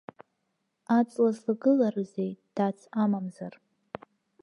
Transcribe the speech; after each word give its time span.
Аҵла 0.97 1.31
злагыларызеи, 1.37 2.31
дац 2.55 2.79
амамзар? 3.03 3.53